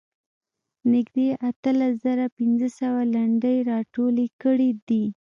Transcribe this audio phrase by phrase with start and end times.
[0.93, 5.03] نږدې اتلس زره پنځه سوه لنډۍ راټولې کړې دي.